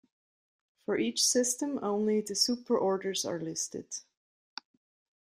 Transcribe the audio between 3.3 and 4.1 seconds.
listed.